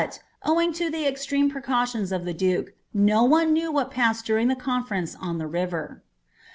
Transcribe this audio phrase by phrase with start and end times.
[0.47, 4.55] »wing to the extreme precautions of the duke, no one knew what passed iuring the
[4.55, 6.01] conference on the river.